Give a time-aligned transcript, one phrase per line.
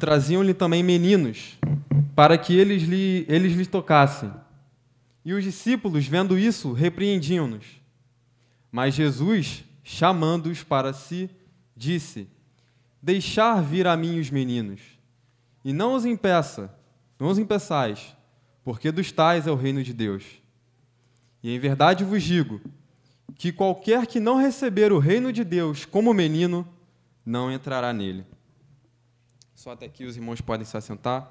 [0.00, 1.58] traziam-lhe também meninos,
[2.16, 4.32] para que eles lhe, eles lhe tocassem.
[5.24, 7.64] E os discípulos, vendo isso, repreendiam-nos.
[8.72, 11.30] Mas Jesus, chamando-os para si,
[11.76, 12.26] disse:
[13.00, 14.80] Deixar vir a mim os meninos,
[15.64, 16.74] e não os impeça,
[17.18, 18.16] não os impeçais,
[18.64, 20.24] porque dos tais é o reino de Deus.
[21.42, 22.60] E em verdade vos digo
[23.36, 26.66] que qualquer que não receber o reino de Deus como menino,
[27.24, 28.24] não entrará nele.
[29.60, 31.30] Só até aqui os irmãos podem se assentar.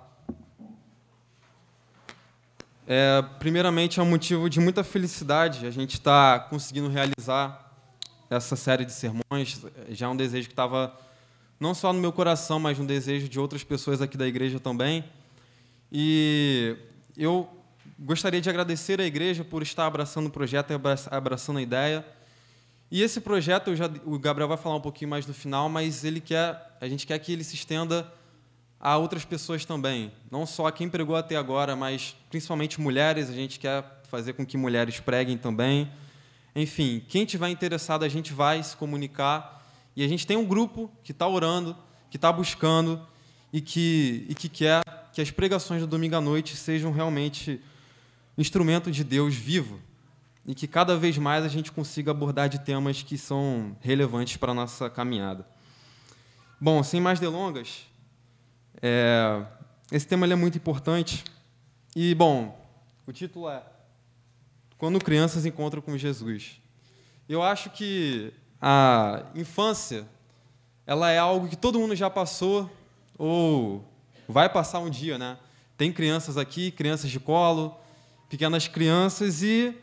[2.85, 7.73] É, primeiramente, é um motivo de muita felicidade a gente estar tá conseguindo realizar
[8.29, 9.59] essa série de sermões.
[9.89, 10.95] Já é um desejo que estava
[11.59, 15.03] não só no meu coração, mas um desejo de outras pessoas aqui da igreja também.
[15.91, 16.77] E
[17.17, 17.49] eu
[17.97, 20.71] gostaria de agradecer à igreja por estar abraçando o projeto
[21.09, 22.05] abraçando a ideia.
[22.91, 26.21] E esse projeto, já, o Gabriel vai falar um pouquinho mais no final, mas ele
[26.21, 28.18] quer, a gente quer que ele se estenda
[28.79, 30.11] a outras pessoas também.
[30.31, 33.29] Não só a quem pregou até agora, mas principalmente mulheres.
[33.29, 35.91] A gente quer fazer com que mulheres preguem também.
[36.55, 39.63] Enfim, quem tiver interessado, a gente vai se comunicar.
[39.95, 41.75] E a gente tem um grupo que está orando,
[42.09, 43.05] que está buscando
[43.51, 47.59] e que, e que quer que as pregações do domingo à noite sejam realmente
[48.37, 49.79] instrumento de Deus vivo
[50.45, 54.51] e que cada vez mais a gente consiga abordar de temas que são relevantes para
[54.51, 55.45] a nossa caminhada.
[56.59, 57.88] Bom, sem mais delongas,
[58.81, 59.45] é,
[59.91, 61.23] esse tema é muito importante.
[61.95, 62.59] E, bom,
[63.07, 63.63] o título é
[64.77, 66.61] Quando Crianças Encontram com Jesus.
[67.27, 70.07] Eu acho que a infância
[70.85, 72.69] ela é algo que todo mundo já passou
[73.17, 73.85] ou
[74.27, 75.37] vai passar um dia, né?
[75.77, 77.77] Tem crianças aqui, crianças de colo,
[78.29, 79.75] pequenas crianças e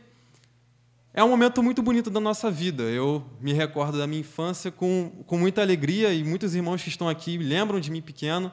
[1.13, 2.83] é um momento muito bonito da nossa vida.
[2.83, 7.09] Eu me recordo da minha infância com, com muita alegria e muitos irmãos que estão
[7.09, 8.51] aqui lembram de mim pequeno.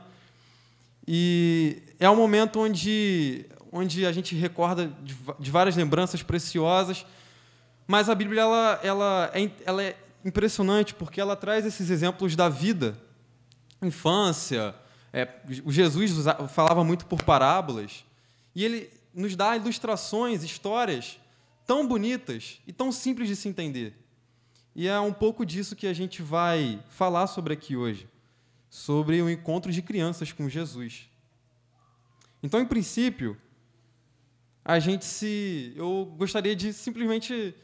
[1.06, 7.04] E é um momento onde, onde a gente recorda de, de várias lembranças preciosas,
[7.86, 12.48] mas a Bíblia ela, ela, é, ela é impressionante porque ela traz esses exemplos da
[12.48, 12.98] vida,
[13.82, 14.74] infância.
[15.12, 15.28] É,
[15.64, 18.04] o Jesus falava muito por parábolas
[18.54, 21.20] e ele nos dá ilustrações, histórias
[21.66, 23.94] tão bonitas e tão simples de se entender.
[24.74, 28.08] E é um pouco disso que a gente vai falar sobre aqui hoje
[28.74, 31.08] sobre o encontro de crianças com Jesus.
[32.42, 33.36] Então, em princípio,
[34.64, 35.72] a gente se.
[35.76, 37.54] Eu gostaria de simplesmente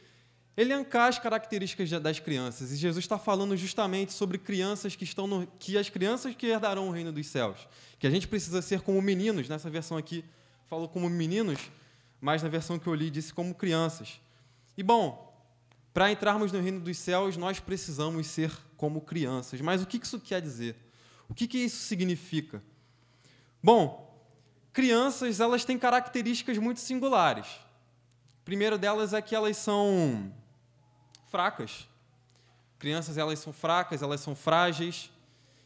[0.56, 2.70] elencar as características das crianças.
[2.70, 6.88] E Jesus está falando justamente sobre crianças que estão no, que as crianças que herdarão
[6.88, 7.66] o reino dos céus.
[7.98, 9.48] Que a gente precisa ser como meninos.
[9.48, 10.24] Nessa versão aqui
[10.68, 11.58] falou como meninos,
[12.20, 14.20] mas na versão que eu li disse como crianças.
[14.78, 15.28] E bom,
[15.92, 19.60] para entrarmos no reino dos céus, nós precisamos ser como crianças.
[19.60, 20.76] Mas o que isso quer dizer?
[21.30, 22.60] O que, que isso significa?
[23.62, 24.12] Bom,
[24.72, 27.46] crianças elas têm características muito singulares.
[27.46, 30.34] O primeiro delas é que elas são
[31.30, 31.88] fracas.
[32.80, 35.08] Crianças elas são fracas, elas são frágeis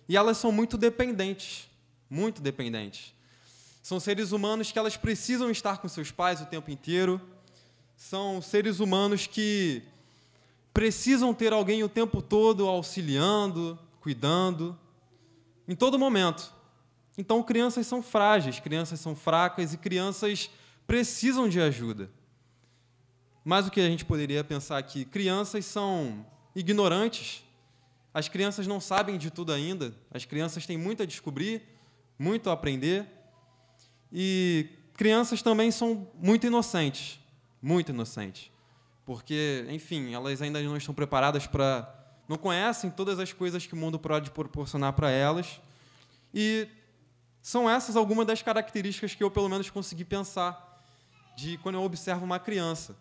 [0.06, 1.66] e elas são muito dependentes,
[2.10, 3.14] muito dependentes.
[3.82, 7.18] São seres humanos que elas precisam estar com seus pais o tempo inteiro.
[7.96, 9.82] São seres humanos que
[10.74, 14.78] precisam ter alguém o tempo todo auxiliando, cuidando
[15.66, 16.52] em todo momento.
[17.16, 20.50] Então, crianças são frágeis, crianças são fracas e crianças
[20.86, 22.10] precisam de ajuda.
[23.44, 25.04] Mas o que a gente poderia pensar aqui?
[25.04, 26.26] Crianças são
[26.56, 27.44] ignorantes,
[28.12, 31.62] as crianças não sabem de tudo ainda, as crianças têm muito a descobrir,
[32.18, 33.06] muito a aprender.
[34.12, 37.20] E crianças também são muito inocentes,
[37.60, 38.50] muito inocentes.
[39.04, 43.76] Porque, enfim, elas ainda não estão preparadas para não conhecem todas as coisas que o
[43.76, 45.60] mundo pode proporcionar para elas.
[46.32, 46.68] E
[47.42, 50.82] são essas algumas das características que eu, pelo menos, consegui pensar
[51.36, 52.96] de quando eu observo uma criança.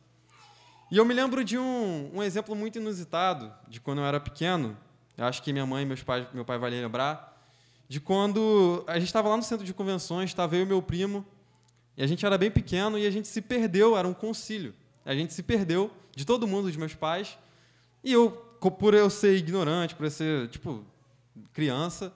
[0.92, 4.78] E eu me lembro de um, um exemplo muito inusitado de quando eu era pequeno.
[5.18, 7.32] Eu acho que minha mãe e meus pais, meu pai vai lembrar.
[7.88, 11.26] De quando a gente estava lá no centro de convenções, estava eu e meu primo,
[11.96, 14.74] e a gente era bem pequeno e a gente se perdeu, era um concílio.
[15.06, 17.38] A gente se perdeu de todo mundo, dos meus pais,
[18.04, 18.32] e eu
[18.72, 20.84] por eu ser ignorante, por eu ser, tipo,
[21.54, 22.14] criança,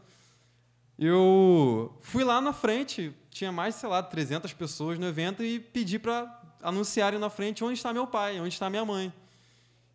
[0.97, 5.99] eu fui lá na frente, tinha mais, sei lá, 300 pessoas no evento e pedi
[5.99, 9.13] para anunciarem na frente onde está meu pai, onde está minha mãe.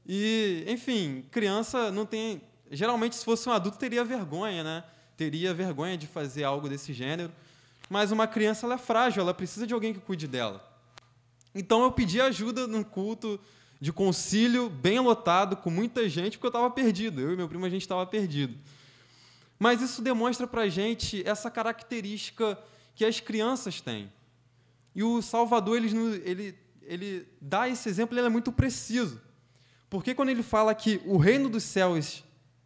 [0.06, 2.40] E, enfim, criança não tem.
[2.70, 4.84] Geralmente, se fosse um adulto, teria vergonha, né?
[5.16, 7.32] Teria vergonha de fazer algo desse gênero.
[7.88, 10.66] Mas uma criança ela é frágil, ela precisa de alguém que cuide dela.
[11.54, 13.38] Então eu pedi ajuda no culto
[13.82, 17.20] de concílio bem lotado, com muita gente, porque eu estava perdido.
[17.20, 18.56] Eu e meu primo, a gente estava perdido.
[19.58, 22.56] Mas isso demonstra para a gente essa característica
[22.94, 24.08] que as crianças têm.
[24.94, 29.20] E o Salvador, ele, ele, ele dá esse exemplo, ele é muito preciso.
[29.90, 32.22] Porque quando ele fala que o reino dos céus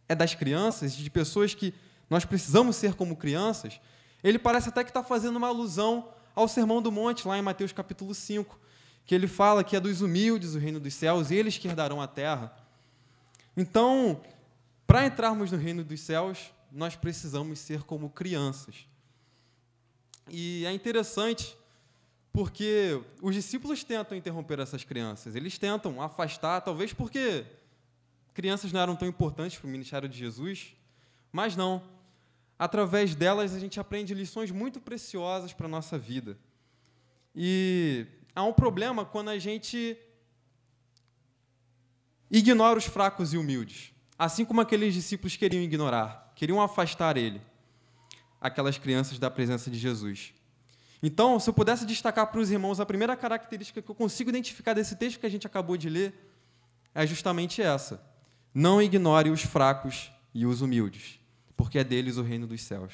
[0.07, 1.73] é das crianças, de pessoas que
[2.07, 3.81] nós precisamos ser como crianças,
[4.23, 7.71] ele parece até que está fazendo uma alusão ao Sermão do Monte, lá em Mateus
[7.71, 8.67] capítulo 5,
[9.07, 12.07] que ele fala que é dos humildes o reino dos céus, eles que herdarão a
[12.07, 12.53] terra.
[13.55, 14.21] Então,
[14.85, 18.85] para entrarmos no reino dos céus, nós precisamos ser como crianças.
[20.29, 21.57] E é interessante
[22.33, 27.45] porque os discípulos tentam interromper essas crianças, eles tentam afastar, talvez porque
[28.33, 30.75] crianças não eram tão importantes para o ministério de Jesus,
[31.31, 31.81] mas não.
[32.59, 36.37] Através delas a gente aprende lições muito preciosas para a nossa vida.
[37.33, 38.05] E
[38.37, 39.97] há um problema quando a gente
[42.29, 47.41] ignora os fracos e humildes, assim como aqueles discípulos queriam ignorar, queriam afastar ele,
[48.39, 50.35] aquelas crianças da presença de Jesus.
[51.01, 54.73] Então, se eu pudesse destacar para os irmãos a primeira característica que eu consigo identificar
[54.73, 56.13] desse texto que a gente acabou de ler,
[56.93, 58.03] é justamente essa:
[58.53, 61.19] não ignore os fracos e os humildes,
[61.55, 62.93] porque é deles o reino dos céus.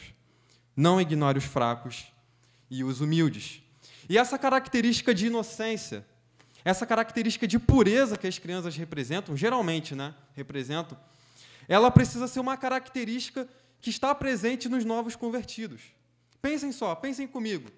[0.73, 2.13] Não ignore os fracos
[2.69, 3.62] e os humildes.
[4.09, 6.05] E essa característica de inocência,
[6.63, 10.97] essa característica de pureza que as crianças representam, geralmente, né, representam,
[11.67, 13.47] ela precisa ser uma característica
[13.81, 15.81] que está presente nos novos convertidos.
[16.41, 17.69] Pensem só, pensem comigo.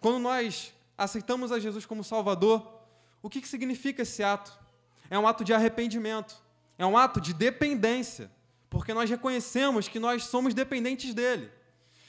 [0.00, 2.82] Quando nós aceitamos a Jesus como Salvador,
[3.22, 4.56] o que, que significa esse ato?
[5.10, 6.36] É um ato de arrependimento,
[6.78, 8.30] é um ato de dependência,
[8.68, 11.50] porque nós reconhecemos que nós somos dependentes dele.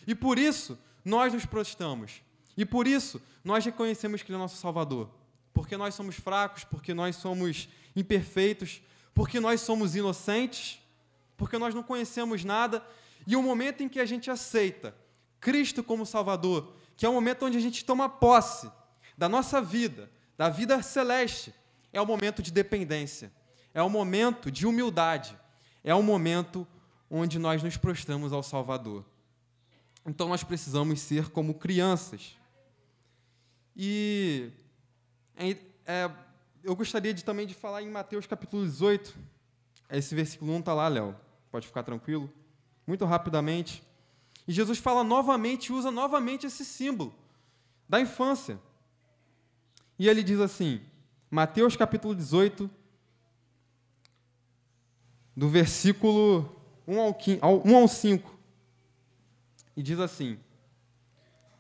[0.08, 2.22] E por isso, nós nos prostramos.
[2.57, 5.10] E por isso, nós reconhecemos que ele é nosso Salvador.
[5.54, 8.81] Porque nós somos fracos, porque nós somos imperfeitos,
[9.13, 10.80] porque nós somos inocentes,
[11.38, 12.86] porque nós não conhecemos nada.
[13.25, 14.96] E o momento em que a gente aceita
[15.40, 18.72] Cristo como Salvador que é o momento onde a gente toma posse
[19.18, 21.54] da nossa vida, da vida celeste,
[21.92, 23.31] é o momento de dependência,
[23.74, 25.38] é o momento de humildade,
[25.84, 26.68] é o momento
[27.10, 29.06] onde nós nos prostramos ao Salvador.
[30.06, 32.38] Então nós precisamos ser como crianças.
[33.75, 34.51] E
[35.86, 36.10] é,
[36.63, 39.13] eu gostaria de, também de falar em Mateus capítulo 18.
[39.89, 41.16] Esse versículo não está lá, Léo.
[41.51, 42.31] Pode ficar tranquilo.
[42.88, 43.83] Muito rapidamente.
[44.48, 47.13] E Jesus fala novamente, usa novamente esse símbolo
[47.88, 48.60] da infância.
[49.98, 50.81] E ele diz assim,
[51.30, 52.69] Mateus capítulo 18,
[55.36, 56.56] do versículo
[56.88, 58.39] 1 ao, 1 ao 5,
[59.75, 60.39] e diz assim: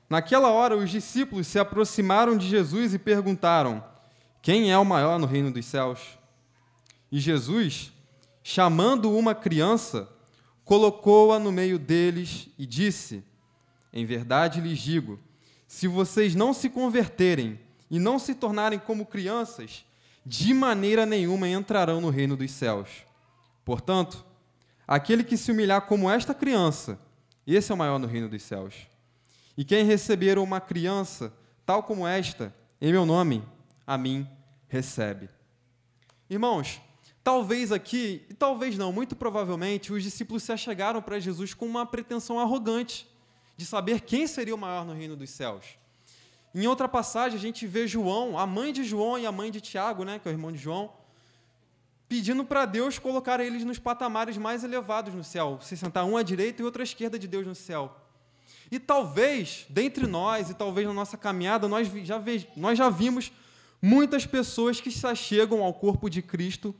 [0.09, 3.83] Naquela hora, os discípulos se aproximaram de Jesus e perguntaram:
[4.41, 5.99] Quem é o maior no reino dos céus?
[7.11, 7.91] E Jesus,
[8.43, 10.09] chamando uma criança,
[10.63, 13.23] colocou-a no meio deles e disse:
[13.91, 15.19] Em verdade lhes digo,
[15.67, 17.59] se vocês não se converterem
[17.89, 19.85] e não se tornarem como crianças,
[20.25, 22.89] de maneira nenhuma entrarão no reino dos céus.
[23.63, 24.25] Portanto,
[24.87, 26.99] aquele que se humilhar como esta criança,
[27.45, 28.87] esse é o maior no reino dos céus.
[29.57, 31.33] E quem receber uma criança
[31.65, 33.43] tal como esta, em meu nome,
[33.87, 34.27] a mim
[34.67, 35.29] recebe.
[36.29, 36.81] Irmãos,
[37.25, 41.83] Talvez aqui, e talvez não, muito provavelmente, os discípulos se achegaram para Jesus com uma
[41.83, 43.09] pretensão arrogante
[43.57, 45.65] de saber quem seria o maior no reino dos céus.
[46.53, 49.59] Em outra passagem, a gente vê João, a mãe de João e a mãe de
[49.59, 50.93] Tiago, né, que é o irmão de João,
[52.07, 56.21] pedindo para Deus colocar eles nos patamares mais elevados no céu, se sentar um à
[56.21, 58.04] direita e outro à esquerda de Deus no céu.
[58.71, 62.21] E talvez, dentre nós, e talvez na nossa caminhada, nós já,
[62.55, 63.31] nós já vimos
[63.81, 66.73] muitas pessoas que se achegam ao corpo de Cristo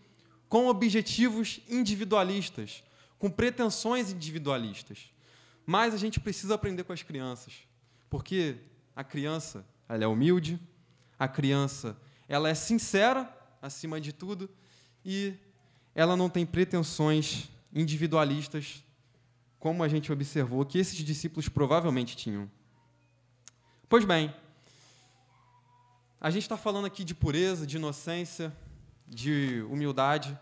[0.49, 2.83] com objetivos individualistas,
[3.19, 5.11] com pretensões individualistas.
[5.65, 7.53] Mas a gente precisa aprender com as crianças,
[8.09, 8.57] porque
[8.95, 10.59] a criança ela é humilde,
[11.17, 13.29] a criança ela é sincera
[13.61, 14.49] acima de tudo
[15.03, 15.33] e
[15.93, 18.83] ela não tem pretensões individualistas,
[19.65, 22.47] como a gente observou que esses discípulos provavelmente tinham.
[23.89, 24.31] Pois bem,
[26.21, 28.55] a gente está falando aqui de pureza, de inocência,
[29.07, 30.37] de humildade,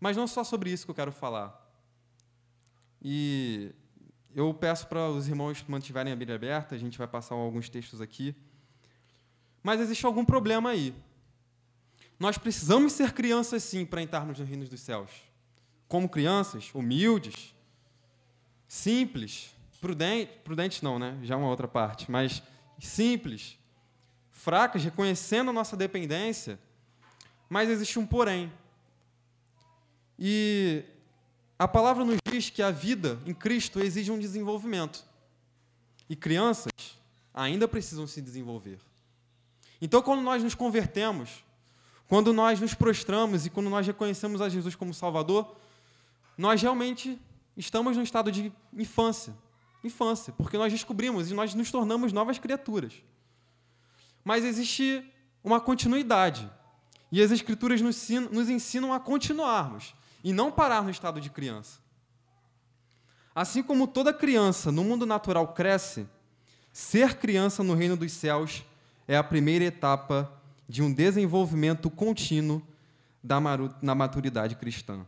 [0.00, 1.70] mas não só sobre isso que eu quero falar.
[3.02, 3.74] E
[4.34, 8.00] eu peço para os irmãos mantiverem a Bíblia aberta, a gente vai passar alguns textos
[8.00, 8.34] aqui.
[9.62, 10.94] Mas existe algum problema aí.
[12.18, 15.10] Nós precisamos ser crianças, sim, para entrarmos nos reinos dos céus.
[15.86, 17.54] Como crianças, humildes,
[18.68, 21.18] simples, prudentes, prudentes não, né?
[21.22, 22.42] Já é uma outra parte, mas
[22.78, 23.58] simples,
[24.30, 26.58] fracas, reconhecendo a nossa dependência,
[27.48, 28.52] mas existe um porém.
[30.18, 30.84] E
[31.58, 35.04] a palavra nos diz que a vida em Cristo exige um desenvolvimento.
[36.08, 36.72] E crianças
[37.32, 38.78] ainda precisam se desenvolver.
[39.80, 41.44] Então, quando nós nos convertemos,
[42.08, 45.56] quando nós nos prostramos e quando nós reconhecemos a Jesus como Salvador,
[46.38, 47.18] nós realmente
[47.56, 49.34] estamos num estado de infância.
[49.82, 52.92] Infância, porque nós descobrimos e nós nos tornamos novas criaturas.
[54.24, 55.04] Mas existe
[55.44, 56.50] uma continuidade.
[57.12, 59.94] E as Escrituras nos ensinam, nos ensinam a continuarmos
[60.24, 61.78] e não parar no estado de criança.
[63.32, 66.08] Assim como toda criança no mundo natural cresce,
[66.72, 68.64] ser criança no reino dos céus
[69.06, 70.32] é a primeira etapa
[70.68, 72.60] de um desenvolvimento contínuo
[73.22, 73.40] da
[73.80, 75.06] na maturidade cristã.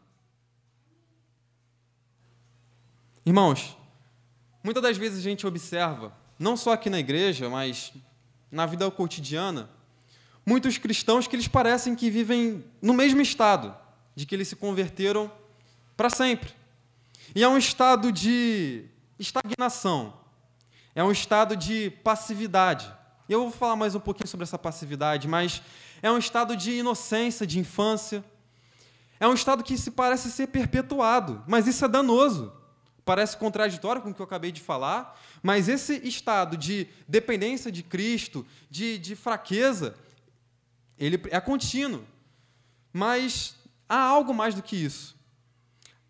[3.29, 3.77] Irmãos,
[4.65, 7.93] muitas das vezes a gente observa, não só aqui na igreja, mas
[8.51, 9.69] na vida cotidiana,
[10.47, 13.77] muitos cristãos que eles parecem que vivem no mesmo estado,
[14.17, 15.31] de que eles se converteram
[15.95, 16.55] para sempre.
[17.35, 18.87] E é um estado de
[19.19, 20.15] estagnação,
[20.95, 22.91] é um estado de passividade.
[23.29, 25.61] E eu vou falar mais um pouquinho sobre essa passividade, mas
[26.01, 28.25] é um estado de inocência, de infância.
[29.21, 32.57] É um estado que se parece ser perpetuado, mas isso é danoso.
[33.09, 37.83] Parece contraditório com o que eu acabei de falar, mas esse estado de dependência de
[37.83, 39.97] Cristo, de, de fraqueza,
[40.99, 42.05] ele é contínuo.
[42.93, 43.57] Mas
[43.89, 45.17] há algo mais do que isso.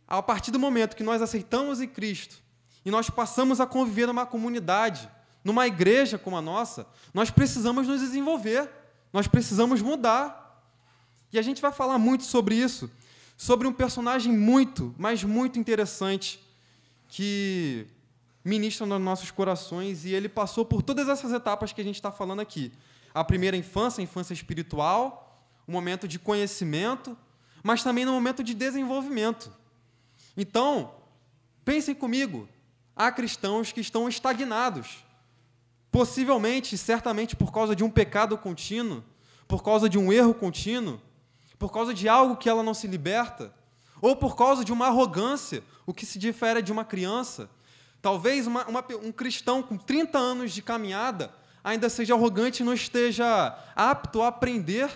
[0.08, 2.42] A partir do momento que nós aceitamos em Cristo
[2.84, 5.08] e nós passamos a conviver numa comunidade,
[5.44, 8.68] numa igreja como a nossa, nós precisamos nos desenvolver,
[9.12, 10.68] nós precisamos mudar.
[11.32, 12.90] E a gente vai falar muito sobre isso,
[13.36, 16.47] sobre um personagem muito, mas muito interessante
[17.08, 17.86] que
[18.44, 22.12] ministra nos nossos corações e ele passou por todas essas etapas que a gente está
[22.12, 22.72] falando aqui.
[23.12, 27.16] A primeira infância, a infância espiritual, o momento de conhecimento,
[27.62, 29.50] mas também no momento de desenvolvimento.
[30.36, 30.94] Então,
[31.64, 32.48] pensem comigo,
[32.94, 35.04] há cristãos que estão estagnados
[35.90, 39.02] Possivelmente, certamente por causa de um pecado contínuo,
[39.46, 41.00] por causa de um erro contínuo,
[41.58, 43.52] por causa de algo que ela não se liberta,
[44.00, 47.50] ou por causa de uma arrogância, o que se difere de uma criança.
[48.00, 52.72] Talvez uma, uma, um cristão com 30 anos de caminhada ainda seja arrogante e não
[52.72, 54.90] esteja apto a aprender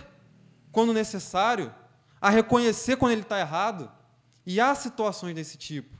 [0.71, 1.73] quando necessário,
[2.19, 3.91] a reconhecer quando ele está errado.
[4.45, 5.97] E há situações desse tipo.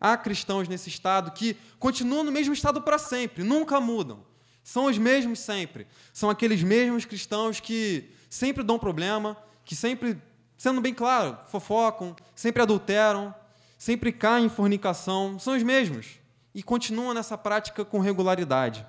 [0.00, 4.24] Há cristãos nesse estado que continuam no mesmo estado para sempre, nunca mudam.
[4.62, 5.86] São os mesmos sempre.
[6.12, 10.20] São aqueles mesmos cristãos que sempre dão problema, que sempre,
[10.62, 13.34] sendo bem claro, fofocam, sempre adulteram,
[13.76, 15.36] sempre caem em fornicação.
[15.36, 16.20] São os mesmos.
[16.54, 18.86] E continuam nessa prática com regularidade.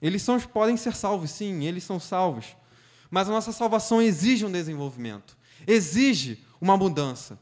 [0.00, 2.56] Eles são, podem ser salvos, sim, eles são salvos.
[3.10, 7.38] Mas a nossa salvação exige um desenvolvimento, exige uma mudança.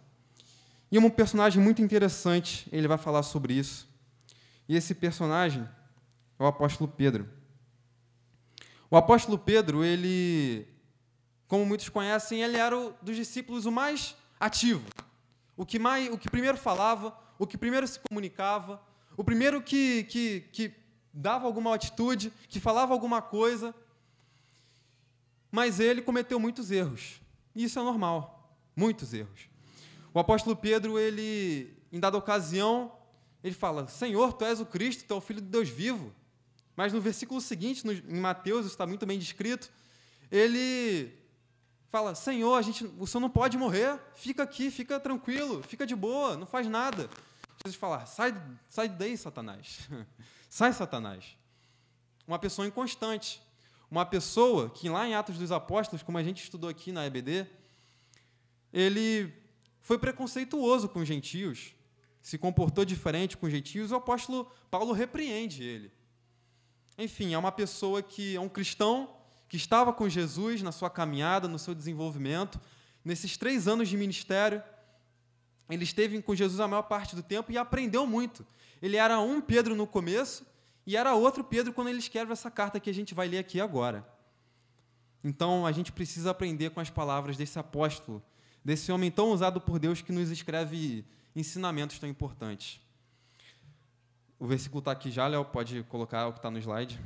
[0.91, 3.89] E um personagem muito interessante, ele vai falar sobre isso.
[4.69, 5.63] E esse personagem
[6.41, 7.29] é o apóstolo Pedro.
[8.91, 10.67] O apóstolo Pedro, ele,
[11.49, 14.87] como muitos conhecem, ele era o dos discípulos o mais ativo,
[15.57, 18.81] o que mais, o que primeiro falava, o que primeiro se comunicava,
[19.17, 20.73] o primeiro que, que, que
[21.13, 23.75] dava alguma atitude, que falava alguma coisa.
[25.51, 27.21] Mas ele cometeu muitos erros.
[27.55, 29.49] E isso é normal, muitos erros.
[30.13, 32.93] O apóstolo Pedro, ele, em dada ocasião,
[33.43, 36.15] ele fala: Senhor, tu és o Cristo, tu és o Filho de Deus vivo.
[36.77, 39.71] Mas no versículo seguinte, no, em Mateus, isso está muito bem descrito,
[40.31, 41.13] ele
[41.89, 45.97] fala: Senhor, a gente, o senhor não pode morrer, fica aqui, fica tranquilo, fica de
[45.97, 47.09] boa, não faz nada.
[47.65, 48.35] Jesus fala: sai,
[48.69, 49.89] sai daí, Satanás.
[50.49, 51.37] sai, Satanás.
[52.27, 53.43] Uma pessoa inconstante.
[53.91, 57.47] Uma pessoa que lá em Atos dos Apóstolos, como a gente estudou aqui na EBD,
[58.71, 59.33] ele
[59.81, 61.73] foi preconceituoso com os gentios,
[62.21, 65.91] se comportou diferente com os gentios, o apóstolo Paulo repreende ele.
[66.99, 69.18] Enfim, é uma pessoa que é um cristão
[69.49, 72.61] que estava com Jesus na sua caminhada, no seu desenvolvimento.
[73.05, 74.63] Nesses três anos de ministério,
[75.71, 78.47] ele esteve com Jesus a maior parte do tempo e aprendeu muito.
[78.83, 80.47] Ele era um Pedro no começo
[80.87, 83.61] e era outro Pedro quando ele escreve essa carta que a gente vai ler aqui
[83.61, 84.07] agora.
[85.23, 88.23] Então, a gente precisa aprender com as palavras desse apóstolo,
[88.65, 92.81] desse homem tão usado por Deus que nos escreve ensinamentos tão importantes.
[94.39, 97.01] O versículo está aqui já, Léo, pode colocar o que está no slide.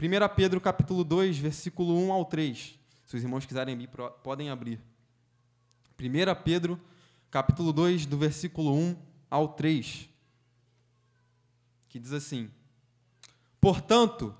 [0.00, 2.78] 1 Pedro capítulo 2, versículo 1 ao 3.
[3.04, 3.88] Se os irmãos quiserem abrir,
[4.22, 4.80] podem abrir.
[5.98, 6.80] 1 Pedro
[7.32, 8.96] capítulo 2, do versículo 1
[9.28, 10.08] ao 3.
[11.88, 12.48] Que diz assim:
[13.60, 14.32] Portanto,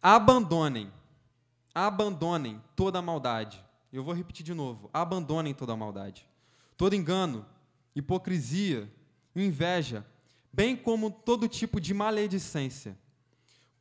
[0.00, 0.92] abandonem,
[1.74, 3.60] abandonem toda a maldade.
[3.92, 6.24] Eu vou repetir de novo: abandonem toda a maldade,
[6.76, 7.44] todo engano
[7.92, 8.88] hipocrisia,
[9.34, 10.06] inveja,
[10.52, 12.96] bem como todo tipo de maledicência.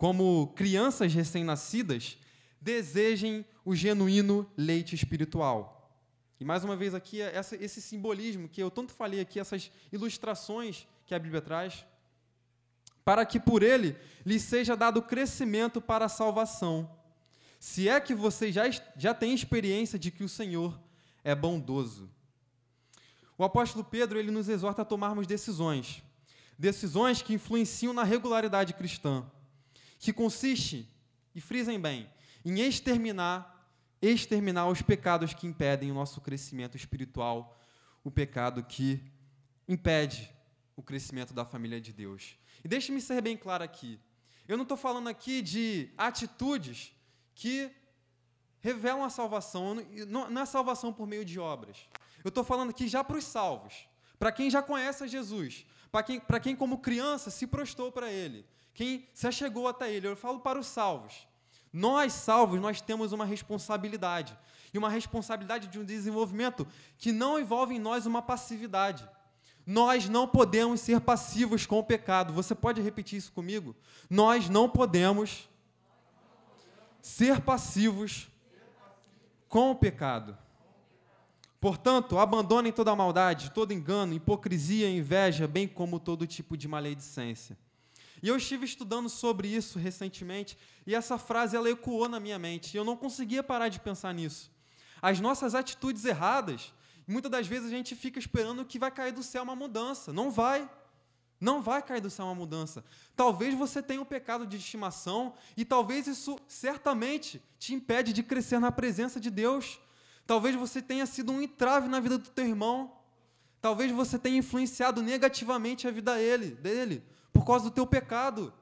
[0.01, 2.17] Como crianças recém-nascidas,
[2.59, 5.95] desejem o genuíno leite espiritual.
[6.39, 10.87] E mais uma vez aqui, essa, esse simbolismo que eu tanto falei aqui, essas ilustrações
[11.05, 11.85] que a Bíblia traz,
[13.05, 16.89] para que por ele lhe seja dado crescimento para a salvação.
[17.59, 18.63] Se é que você já,
[18.97, 20.81] já tem experiência de que o Senhor
[21.23, 22.09] é bondoso.
[23.37, 26.01] O apóstolo Pedro ele nos exorta a tomarmos decisões,
[26.57, 29.29] decisões que influenciam na regularidade cristã,
[30.01, 30.91] que consiste,
[31.35, 32.09] e frisem bem,
[32.43, 33.69] em exterminar,
[34.01, 37.55] exterminar os pecados que impedem o nosso crescimento espiritual,
[38.03, 38.99] o pecado que
[39.67, 40.33] impede
[40.75, 42.35] o crescimento da família de Deus.
[42.63, 43.99] E deixe-me ser bem claro aqui.
[44.47, 46.91] Eu não estou falando aqui de atitudes
[47.35, 47.69] que
[48.59, 49.75] revelam a salvação,
[50.07, 51.77] não é salvação por meio de obras.
[52.23, 56.01] Eu estou falando aqui já para os salvos, para quem já conhece a Jesus, para
[56.01, 60.07] quem, para quem, como criança, se prostou para Ele, quem se achegou até Ele.
[60.07, 61.27] Eu falo para os salvos.
[61.71, 64.37] Nós, salvos, nós temos uma responsabilidade,
[64.73, 69.07] e uma responsabilidade de um desenvolvimento que não envolve em nós uma passividade.
[69.65, 72.33] Nós não podemos ser passivos com o pecado.
[72.33, 73.75] Você pode repetir isso comigo?
[74.09, 75.49] Nós não podemos
[77.01, 78.29] ser passivos
[79.47, 80.37] com o pecado.
[81.59, 87.57] Portanto, abandonem toda maldade, todo engano, hipocrisia, inveja, bem como todo tipo de maledicência.
[88.21, 92.73] E eu estive estudando sobre isso recentemente, e essa frase ela ecoou na minha mente,
[92.73, 94.51] e eu não conseguia parar de pensar nisso.
[95.01, 96.73] As nossas atitudes erradas,
[97.07, 100.13] muitas das vezes a gente fica esperando que vai cair do céu uma mudança.
[100.13, 100.69] Não vai.
[101.39, 102.85] Não vai cair do céu uma mudança.
[103.15, 108.59] Talvez você tenha um pecado de estimação e talvez isso certamente te impede de crescer
[108.59, 109.79] na presença de Deus.
[110.27, 112.95] Talvez você tenha sido um entrave na vida do teu irmão.
[113.59, 118.53] Talvez você tenha influenciado negativamente a vida dele, dele por causa do teu pecado.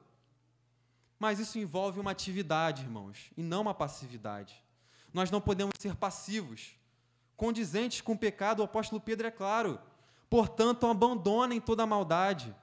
[1.18, 4.62] Mas isso envolve uma atividade, irmãos, e não uma passividade.
[5.12, 6.74] Nós não podemos ser passivos.
[7.36, 9.80] Condizentes com o pecado, o apóstolo Pedro é claro.
[10.28, 12.54] Portanto, abandonem toda a maldade.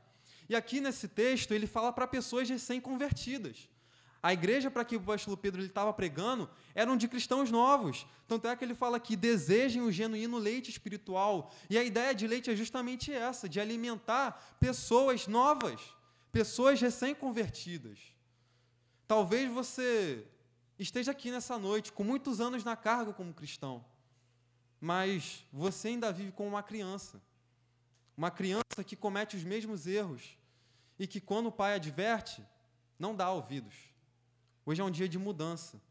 [0.49, 3.69] E aqui nesse texto, ele fala para pessoas recém-convertidas.
[4.21, 8.05] A igreja para que o apóstolo Pedro estava pregando eram de cristãos novos.
[8.27, 11.53] Tanto é que ele fala que desejem o genuíno leite espiritual.
[11.69, 15.79] E a ideia de leite é justamente essa, de alimentar pessoas novas,
[16.37, 17.97] pessoas recém-convertidas.
[19.07, 20.23] Talvez você
[20.77, 23.83] esteja aqui nessa noite com muitos anos na carga como cristão,
[24.79, 27.19] mas você ainda vive como uma criança.
[28.15, 30.37] Uma criança que comete os mesmos erros
[30.99, 32.45] e que, quando o pai adverte,
[32.99, 33.73] não dá ouvidos.
[34.63, 35.81] Hoje é um dia de mudança.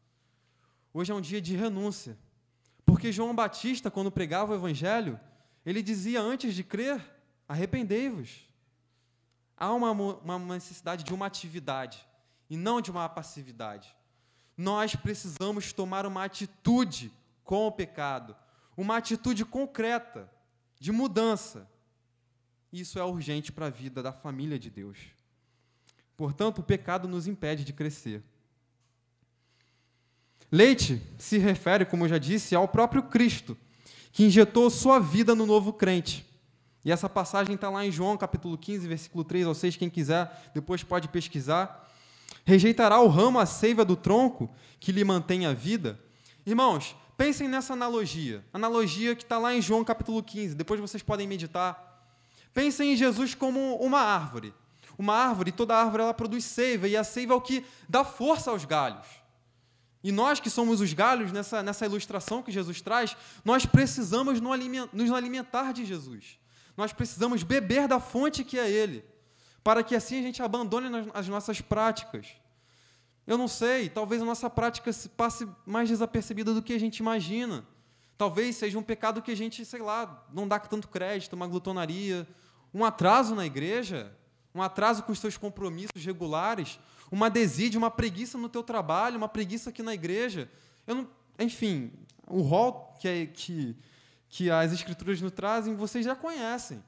[0.93, 2.17] Hoje é um dia de renúncia.
[2.85, 5.19] Porque João Batista, quando pregava o Evangelho,
[5.65, 7.05] ele dizia antes de crer:
[7.49, 8.46] arrependei-vos.
[9.57, 12.05] Há uma, uma necessidade de uma atividade
[12.49, 13.95] e não de uma passividade.
[14.55, 17.11] Nós precisamos tomar uma atitude
[17.43, 18.35] com o pecado,
[18.75, 20.31] uma atitude concreta
[20.79, 21.67] de mudança.
[22.71, 24.97] Isso é urgente para a vida da família de Deus.
[26.15, 28.23] Portanto, o pecado nos impede de crescer.
[30.51, 33.57] Leite se refere, como eu já disse, ao próprio Cristo,
[34.11, 36.25] que injetou sua vida no novo crente.
[36.83, 40.51] E essa passagem está lá em João capítulo 15, versículo 3 ou 6, quem quiser,
[40.53, 41.89] depois pode pesquisar.
[42.45, 45.99] Rejeitará o ramo a seiva do tronco que lhe mantém a vida?
[46.45, 48.45] Irmãos, pensem nessa analogia.
[48.53, 51.87] Analogia que está lá em João capítulo 15, depois vocês podem meditar.
[52.53, 54.53] Pensem em Jesus como uma árvore.
[54.97, 58.49] Uma árvore, toda árvore ela produz seiva, e a seiva é o que dá força
[58.49, 59.05] aos galhos.
[60.03, 65.11] E nós que somos os galhos, nessa, nessa ilustração que Jesus traz, nós precisamos nos
[65.11, 66.39] alimentar de Jesus.
[66.77, 69.03] Nós precisamos beber da fonte que é Ele,
[69.63, 72.27] para que assim a gente abandone as nossas práticas.
[73.25, 77.65] Eu não sei, talvez a nossa prática passe mais desapercebida do que a gente imagina.
[78.17, 82.27] Talvez seja um pecado que a gente, sei lá, não dá tanto crédito, uma glutonaria,
[82.73, 84.15] um atraso na igreja,
[84.55, 86.79] um atraso com os seus compromissos regulares,
[87.11, 90.49] uma desídia, uma preguiça no teu trabalho, uma preguiça aqui na igreja.
[90.85, 91.91] Eu não, enfim,
[92.27, 93.75] o rol que, é, que,
[94.29, 96.83] que as escrituras nos trazem, vocês já conhecem.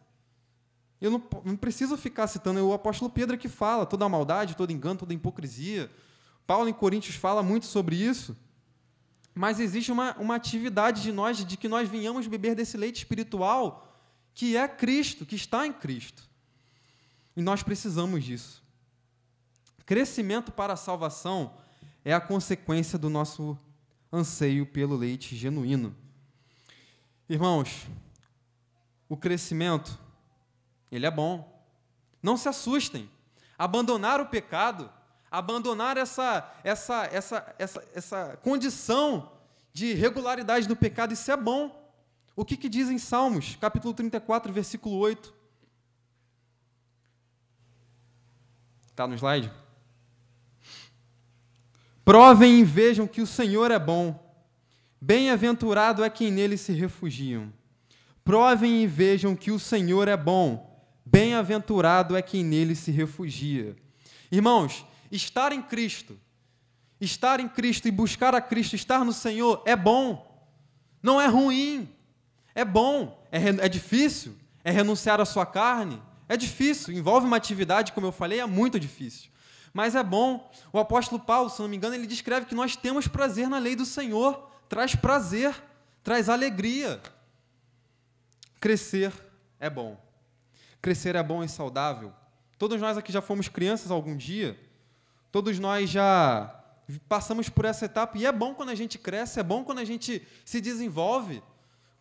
[1.01, 4.55] Eu não, não preciso ficar citando, é o apóstolo Pedro que fala, toda a maldade,
[4.55, 5.89] todo engano, toda hipocrisia.
[6.45, 8.35] Paulo em Coríntios fala muito sobre isso.
[9.33, 13.85] Mas existe uma, uma atividade de nós, de que nós venhamos beber desse leite espiritual
[14.33, 16.23] que é Cristo, que está em Cristo.
[17.35, 18.63] E nós precisamos disso.
[19.85, 21.53] Crescimento para a salvação
[22.03, 23.57] é a consequência do nosso
[24.11, 25.95] anseio pelo leite genuíno.
[27.29, 27.87] Irmãos,
[29.07, 29.99] o crescimento,
[30.91, 31.63] ele é bom.
[32.23, 33.07] Não se assustem.
[33.55, 34.89] Abandonar o pecado,
[35.29, 39.31] abandonar essa, essa, essa, essa, essa condição
[39.71, 41.79] de regularidade do pecado, isso é bom.
[42.35, 45.31] O que, que diz em Salmos, capítulo 34, versículo 8?
[48.87, 49.51] Está no slide?
[52.03, 54.28] Provem e vejam que o Senhor é bom.
[55.01, 57.51] Bem-aventurado é quem nele se refugiam.
[58.23, 60.69] Provem e vejam que o Senhor é bom.
[61.05, 63.75] Bem-aventurado é quem nele se refugia.
[64.31, 66.19] Irmãos, estar em Cristo,
[66.99, 70.47] estar em Cristo e buscar a Cristo, estar no Senhor é bom.
[71.01, 71.89] Não é ruim.
[72.53, 73.25] É bom.
[73.31, 74.35] É, é difícil.
[74.63, 76.01] É renunciar à sua carne.
[76.27, 76.93] É difícil.
[76.93, 79.29] Envolve uma atividade, como eu falei, é muito difícil.
[79.73, 80.51] Mas é bom.
[80.73, 83.75] O apóstolo Paulo, se não me engano, ele descreve que nós temos prazer na lei
[83.75, 84.49] do Senhor.
[84.69, 85.53] Traz prazer,
[86.03, 87.01] traz alegria.
[88.61, 89.11] Crescer
[89.59, 89.99] é bom.
[90.81, 92.13] Crescer é bom e saudável.
[92.57, 94.57] Todos nós aqui já fomos crianças algum dia.
[95.31, 96.55] Todos nós já
[97.09, 99.85] passamos por essa etapa e é bom quando a gente cresce, é bom quando a
[99.85, 101.43] gente se desenvolve,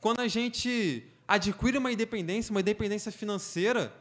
[0.00, 3.92] quando a gente adquire uma independência, uma independência financeira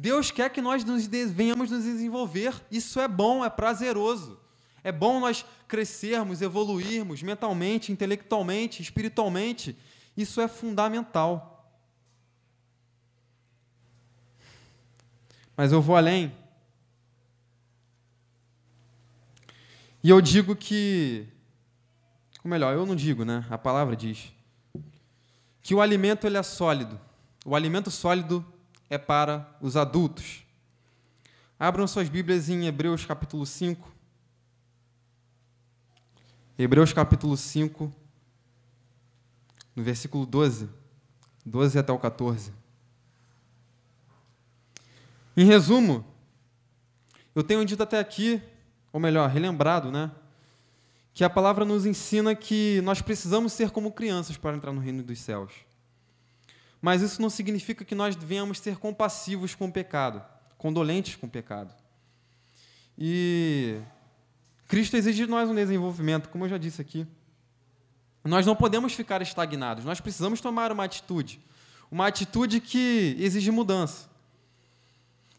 [0.00, 2.54] Deus quer que nós nos venhamos nos desenvolver.
[2.70, 4.38] Isso é bom, é prazeroso.
[4.82, 9.76] É bom nós crescermos, evoluirmos mentalmente, intelectualmente, espiritualmente.
[10.16, 11.72] Isso é fundamental.
[15.56, 16.32] Mas eu vou além.
[20.02, 21.28] E eu digo que.
[22.42, 23.44] Ou melhor, eu não digo, né?
[23.50, 24.32] A palavra diz.
[25.62, 26.98] Que o alimento ele é sólido.
[27.44, 28.44] O alimento sólido
[28.88, 30.42] é para os adultos.
[31.58, 33.99] Abram suas Bíblias em Hebreus capítulo 5.
[36.62, 37.90] Hebreus capítulo 5,
[39.74, 40.68] no versículo 12,
[41.42, 42.52] 12 até o 14.
[45.34, 46.04] Em resumo,
[47.34, 48.42] eu tenho dito até aqui,
[48.92, 50.10] ou melhor, relembrado, né?
[51.14, 55.02] Que a palavra nos ensina que nós precisamos ser como crianças para entrar no reino
[55.02, 55.54] dos céus.
[56.78, 60.22] Mas isso não significa que nós venhamos ser compassivos com o pecado,
[60.58, 61.74] condolentes com o pecado.
[62.98, 63.80] E
[64.70, 67.04] Cristo exige de nós um desenvolvimento, como eu já disse aqui.
[68.22, 71.40] Nós não podemos ficar estagnados, nós precisamos tomar uma atitude,
[71.90, 74.08] uma atitude que exige mudança.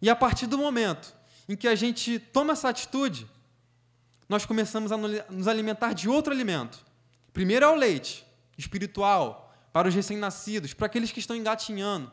[0.01, 1.15] E a partir do momento
[1.47, 3.25] em que a gente toma essa atitude,
[4.27, 6.85] nós começamos a nos alimentar de outro alimento.
[7.31, 8.25] Primeiro é o leite
[8.57, 12.11] espiritual, para os recém-nascidos, para aqueles que estão engatinhando.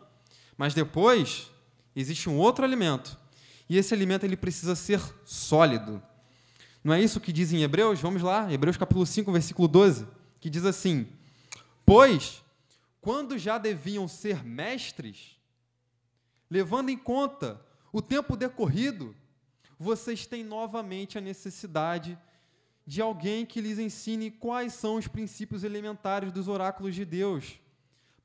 [0.56, 1.50] Mas depois
[1.96, 3.18] existe um outro alimento.
[3.68, 6.00] E esse alimento ele precisa ser sólido.
[6.82, 8.00] Não é isso que diz em Hebreus?
[8.00, 10.06] Vamos lá, Hebreus capítulo 5, versículo 12,
[10.40, 11.08] que diz assim:
[11.84, 12.42] Pois,
[13.00, 15.38] quando já deviam ser mestres,
[16.50, 17.60] levando em conta
[17.92, 19.14] o tempo decorrido,
[19.78, 22.18] vocês têm novamente a necessidade
[22.86, 27.60] de alguém que lhes ensine quais são os princípios elementares dos oráculos de Deus.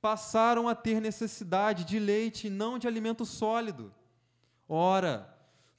[0.02, 3.94] Passaram a ter necessidade de leite não de alimento sólido.
[4.68, 5.33] Ora,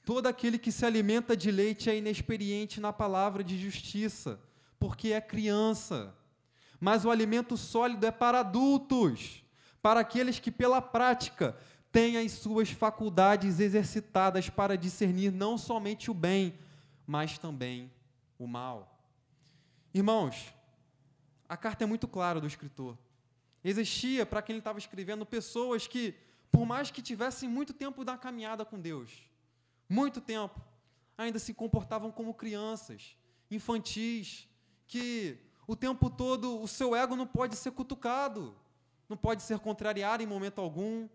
[0.05, 4.39] todo aquele que se alimenta de leite é inexperiente na palavra de justiça,
[4.79, 6.15] porque é criança.
[6.79, 9.43] Mas o alimento sólido é para adultos,
[9.81, 11.57] para aqueles que, pela prática,
[11.91, 16.53] têm as suas faculdades exercitadas para discernir não somente o bem,
[17.07, 17.91] mas também
[18.37, 18.99] o mal.
[19.91, 20.53] Irmãos,
[21.49, 22.95] a carta é muito clara do escritor.
[23.63, 26.13] Existia, para quem ele estava escrevendo, pessoas que,
[26.51, 29.09] por mais que tivessem muito tempo da caminhada com Deus,
[29.87, 30.59] muito tempo,
[31.17, 33.15] ainda se comportavam como crianças,
[33.49, 34.47] infantis,
[34.87, 38.55] que o tempo todo o seu ego não pode ser cutucado,
[39.07, 41.07] não pode ser contrariado em momento algum,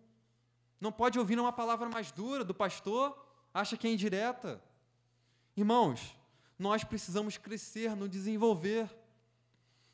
[0.80, 3.16] não pode ouvir uma palavra mais dura do pastor,
[3.52, 4.62] acha que é indireta.
[5.56, 6.16] Irmãos,
[6.58, 8.88] nós precisamos crescer, nos desenvolver.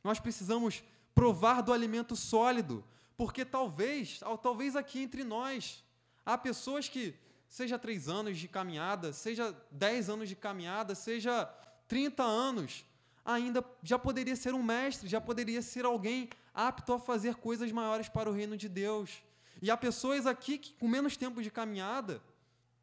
[0.03, 0.83] Nós precisamos
[1.15, 2.85] provar do alimento sólido,
[3.17, 5.85] porque talvez, talvez aqui entre nós,
[6.25, 7.15] há pessoas que,
[7.49, 11.45] seja três anos de caminhada, seja dez anos de caminhada, seja
[11.89, 12.85] 30 anos,
[13.25, 18.09] ainda já poderia ser um mestre, já poderia ser alguém apto a fazer coisas maiores
[18.09, 19.23] para o reino de Deus.
[19.61, 22.23] E há pessoas aqui que, com menos tempo de caminhada,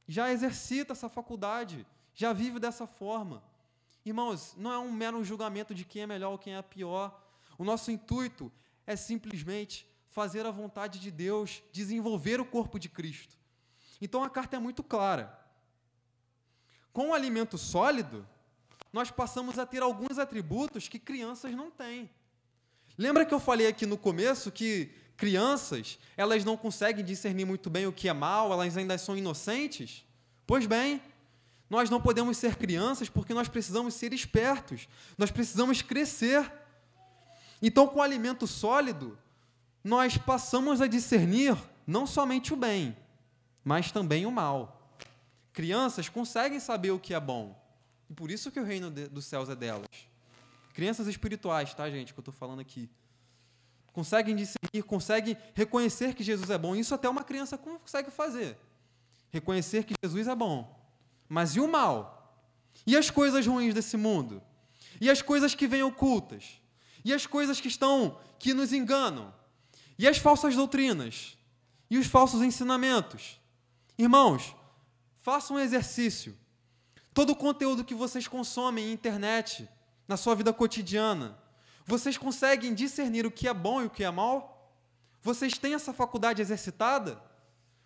[0.07, 3.43] já exercita essa faculdade, já vive dessa forma.
[4.05, 7.21] Irmãos, não é um mero julgamento de quem é melhor ou quem é pior.
[7.57, 8.51] O nosso intuito
[8.85, 13.35] é simplesmente fazer a vontade de Deus, desenvolver o corpo de Cristo.
[14.01, 15.39] Então a carta é muito clara.
[16.91, 18.27] Com o alimento sólido,
[18.91, 22.09] nós passamos a ter alguns atributos que crianças não têm.
[22.97, 27.87] Lembra que eu falei aqui no começo que crianças, elas não conseguem discernir muito bem
[27.87, 30.05] o que é mal, elas ainda são inocentes?
[30.45, 31.01] Pois bem,
[31.69, 36.51] nós não podemos ser crianças porque nós precisamos ser espertos, nós precisamos crescer.
[37.61, 39.17] Então, com o alimento sólido,
[39.83, 42.95] nós passamos a discernir não somente o bem,
[43.63, 44.97] mas também o mal.
[45.51, 47.55] Crianças conseguem saber o que é bom,
[48.09, 49.87] e por isso que o reino dos céus é delas.
[50.73, 52.89] Crianças espirituais, tá, gente, que eu estou falando aqui.
[53.91, 56.75] Conseguem discernir, conseguem reconhecer que Jesus é bom.
[56.75, 58.57] Isso até uma criança consegue fazer.
[59.31, 60.79] Reconhecer que Jesus é bom.
[61.29, 62.35] Mas e o mal?
[62.87, 64.41] E as coisas ruins desse mundo?
[64.99, 66.59] E as coisas que vêm ocultas?
[67.05, 69.33] E as coisas que estão que nos enganam?
[69.97, 71.37] E as falsas doutrinas?
[71.89, 73.39] E os falsos ensinamentos?
[73.97, 74.55] Irmãos,
[75.17, 76.37] façam um exercício.
[77.13, 79.69] Todo o conteúdo que vocês consomem em internet,
[80.07, 81.37] na sua vida cotidiana,
[81.85, 84.73] vocês conseguem discernir o que é bom e o que é mal?
[85.21, 87.21] Vocês têm essa faculdade exercitada?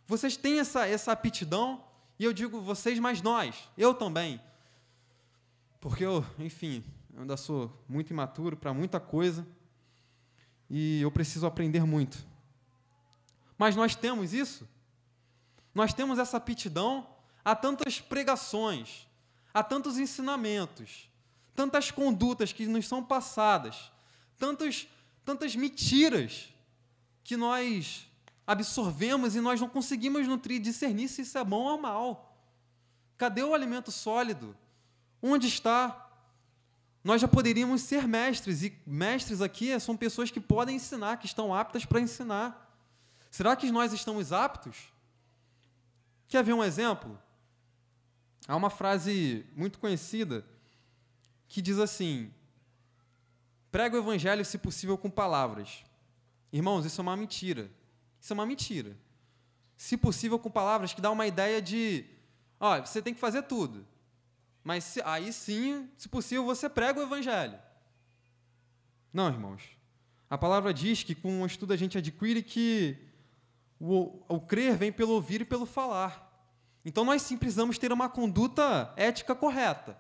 [0.08, 1.84] Vocês têm essa, essa aptidão?
[2.18, 4.42] E eu digo vocês, mas nós, eu também.
[5.80, 9.46] Porque eu, enfim, eu ainda sou muito imaturo para muita coisa
[10.70, 12.26] e eu preciso aprender muito.
[13.58, 14.68] Mas nós temos isso?
[15.78, 17.08] Nós temos essa aptidão
[17.46, 19.08] a tantas pregações,
[19.54, 21.08] a tantos ensinamentos,
[21.54, 23.92] tantas condutas que nos são passadas,
[24.40, 24.88] tantos,
[25.24, 26.52] tantas mentiras
[27.24, 28.08] que nós
[28.48, 32.36] absorvemos e nós não conseguimos nutrir, discernir se isso é bom ou mal.
[33.16, 34.58] Cadê o alimento sólido?
[35.22, 36.10] Onde está?
[37.04, 41.54] Nós já poderíamos ser mestres, e mestres aqui são pessoas que podem ensinar, que estão
[41.54, 42.68] aptas para ensinar.
[43.30, 44.97] Será que nós estamos aptos?
[46.28, 47.20] Quer ver um exemplo?
[48.48, 50.46] Há uma frase muito conhecida
[51.48, 52.34] que diz assim:
[53.72, 55.84] prega o evangelho, se possível, com palavras.
[56.52, 57.70] Irmãos, isso é uma mentira.
[58.20, 58.98] Isso é uma mentira.
[59.76, 62.06] Se possível, com palavras que dá uma ideia de,
[62.60, 63.86] ó, você tem que fazer tudo.
[64.64, 67.58] Mas se, aí sim, se possível, você prega o evangelho.
[69.14, 69.62] Não, irmãos.
[70.30, 72.98] A palavra diz que com o estudo a gente adquire que
[73.80, 76.26] o, o crer vem pelo ouvir e pelo falar.
[76.84, 79.98] Então nós sim precisamos ter uma conduta ética correta.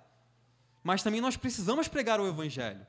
[0.83, 2.85] Mas também nós precisamos pregar o evangelho.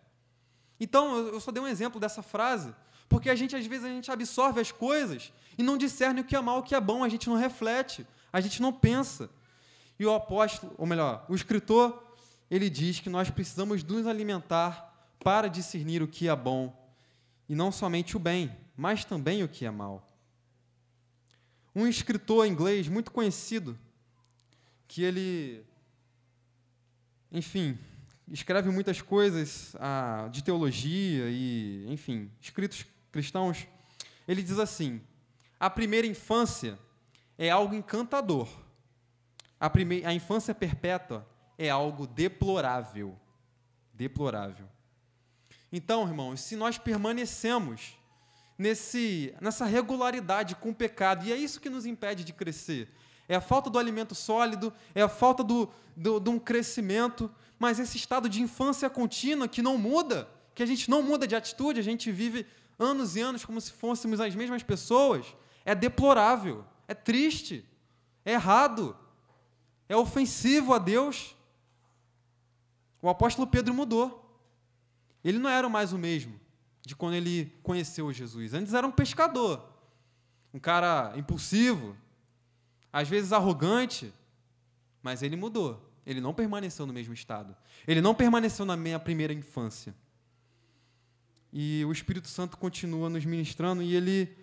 [0.81, 2.73] Então, eu só dei um exemplo dessa frase,
[3.09, 6.37] porque a gente, às vezes, a gente absorve as coisas e não discerne o que
[6.37, 9.29] é mal, o que é bom, a gente não reflete, a gente não pensa.
[9.99, 12.01] E o apóstolo, ou melhor, o escritor,
[12.49, 16.73] ele diz que nós precisamos nos alimentar para discernir o que é bom,
[17.49, 20.08] e não somente o bem, mas também o que é mal.
[21.75, 23.79] Um escritor inglês muito conhecido,
[24.87, 25.65] que ele,
[27.31, 27.79] enfim,
[28.31, 33.67] escreve muitas coisas ah, de teologia e, enfim, escritos cristãos,
[34.27, 35.01] ele diz assim:
[35.59, 36.79] a primeira infância
[37.37, 38.49] é algo encantador,
[39.61, 39.71] a,
[40.07, 41.27] a infância perpétua
[41.59, 43.19] é algo deplorável.
[43.93, 44.69] Deplorável.
[45.73, 47.98] Então, irmãos, se nós permanecemos
[48.59, 52.89] nesse, nessa regularidade com o pecado, e é isso que nos impede de crescer,
[53.29, 57.79] é a falta do alimento sólido, é a falta do, do, de um crescimento, mas
[57.79, 61.79] esse estado de infância contínua que não muda, que a gente não muda de atitude,
[61.79, 62.47] a gente vive
[62.79, 65.27] anos e anos como se fôssemos as mesmas pessoas,
[65.65, 67.65] é deplorável, é triste,
[68.25, 68.97] é errado,
[69.89, 71.37] é ofensivo a Deus.
[73.03, 74.25] O apóstolo Pedro mudou.
[75.23, 76.41] Ele não era mais o mesmo
[76.89, 78.55] de quando ele conheceu Jesus.
[78.55, 79.63] Antes era um pescador,
[80.55, 81.95] um cara impulsivo,
[82.91, 84.11] às vezes arrogante,
[85.03, 85.87] mas ele mudou.
[86.07, 87.55] Ele não permaneceu no mesmo estado.
[87.87, 89.95] Ele não permaneceu na minha primeira infância.
[91.53, 94.35] E o Espírito Santo continua nos ministrando e ele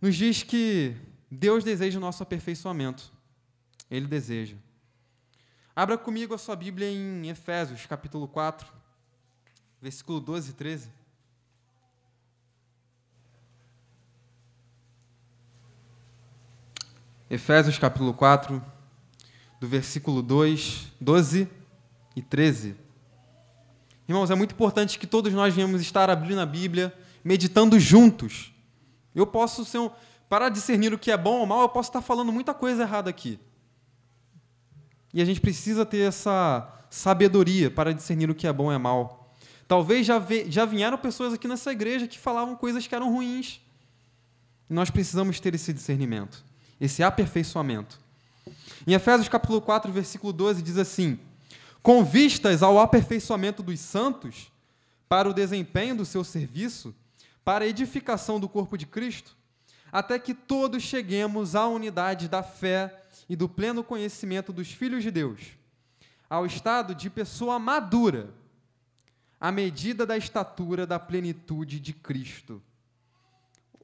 [0.00, 0.96] nos diz que
[1.30, 3.12] Deus deseja o nosso aperfeiçoamento.
[3.90, 4.56] Ele deseja.
[5.76, 8.83] Abra comigo a sua Bíblia em Efésios, capítulo 4,
[9.84, 10.88] versículo 12 e 13.
[17.28, 18.64] Efésios capítulo 4,
[19.60, 21.46] do versículo 2, 12
[22.16, 22.74] e 13.
[24.08, 26.90] Irmãos, é muito importante que todos nós venhamos estar abrindo a Bíblia,
[27.22, 28.54] meditando juntos.
[29.14, 29.90] Eu posso ser um,
[30.30, 33.10] para discernir o que é bom ou mal, eu posso estar falando muita coisa errada
[33.10, 33.38] aqui.
[35.12, 38.78] E a gente precisa ter essa sabedoria para discernir o que é bom e é
[38.78, 39.23] mal.
[39.66, 43.60] Talvez já, ve, já vieram pessoas aqui nessa igreja que falavam coisas que eram ruins.
[44.68, 46.44] Nós precisamos ter esse discernimento,
[46.80, 47.98] esse aperfeiçoamento.
[48.86, 51.18] Em Efésios capítulo 4, versículo 12, diz assim:
[51.84, 54.50] com vistas ao aperfeiçoamento dos santos,
[55.06, 56.94] para o desempenho do seu serviço,
[57.44, 59.36] para a edificação do corpo de Cristo,
[59.92, 65.10] até que todos cheguemos à unidade da fé e do pleno conhecimento dos filhos de
[65.10, 65.40] Deus,
[66.28, 68.30] ao estado de pessoa madura,
[69.44, 72.62] à medida da estatura da plenitude de Cristo.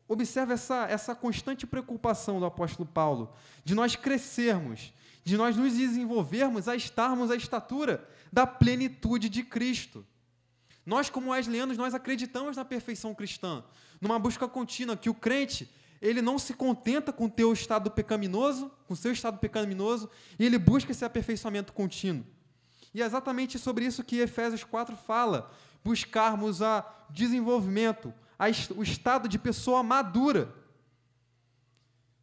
[0.09, 3.31] Observe essa, essa constante preocupação do apóstolo Paulo,
[3.63, 4.91] de nós crescermos,
[5.23, 10.03] de nós nos desenvolvermos a estarmos à estatura da plenitude de Cristo.
[10.87, 13.63] Nós, como wesleyanos, nós acreditamos na perfeição cristã,
[14.01, 15.71] numa busca contínua, que o crente,
[16.01, 20.47] ele não se contenta com o teu estado pecaminoso, com o seu estado pecaminoso, e
[20.47, 22.25] ele busca esse aperfeiçoamento contínuo.
[22.93, 25.51] E é exatamente sobre isso que Efésios 4 fala,
[25.85, 30.53] buscarmos a desenvolvimento, a, o estado de pessoa madura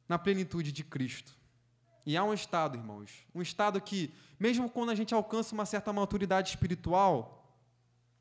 [0.08, 1.36] na plenitude de Cristo.
[2.06, 5.92] E há um estado, irmãos, um estado que, mesmo quando a gente alcança uma certa
[5.92, 7.38] maturidade espiritual,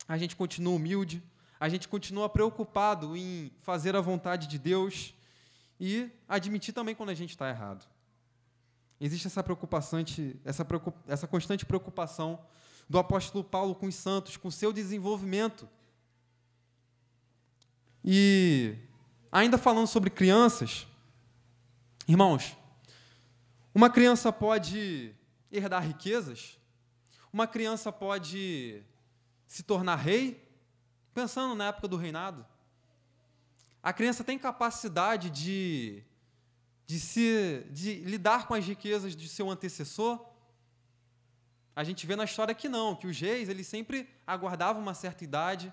[0.09, 1.23] a gente continua humilde,
[1.59, 5.15] a gente continua preocupado em fazer a vontade de Deus
[5.79, 7.87] e admitir também quando a gente está errado.
[9.01, 9.99] Existe essa preocupação,
[10.45, 10.67] essa,
[11.07, 12.41] essa constante preocupação
[12.89, 15.69] do apóstolo Paulo com os santos, com seu desenvolvimento.
[18.05, 18.77] E
[19.31, 20.87] ainda falando sobre crianças,
[22.07, 22.57] irmãos,
[23.75, 25.15] uma criança pode
[25.51, 26.59] herdar riquezas,
[27.33, 28.83] uma criança pode
[29.47, 30.43] se tornar rei,
[31.13, 32.47] pensando na época do reinado.
[33.83, 36.03] A criança tem capacidade de,
[36.87, 40.25] de, se, de lidar com as riquezas de seu antecessor.
[41.75, 45.25] A gente vê na história que não, que os reis eles sempre aguardavam uma certa
[45.25, 45.72] idade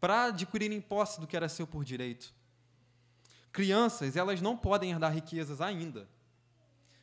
[0.00, 2.32] para adquirirem posse do que era seu por direito.
[3.50, 6.08] Crianças, elas não podem herdar riquezas ainda.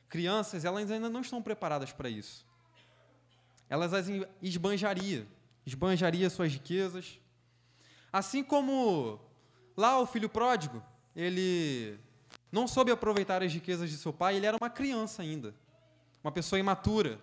[0.07, 2.45] Crianças, elas ainda não estão preparadas para isso.
[3.69, 4.07] Elas as
[4.41, 5.27] esbanjariam
[5.65, 7.19] esbanjaria suas riquezas.
[8.11, 9.19] Assim como
[9.77, 10.83] lá o filho pródigo,
[11.15, 11.99] ele
[12.51, 15.53] não soube aproveitar as riquezas de seu pai, ele era uma criança ainda,
[16.23, 17.19] uma pessoa imatura,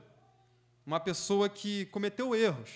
[0.86, 2.70] uma pessoa que cometeu erros.